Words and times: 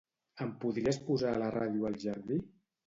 Em 0.45 0.53
podries 0.63 0.99
posar 1.11 1.35
la 1.43 1.51
ràdio 1.59 1.91
al 1.93 2.03
jardí? 2.07 2.45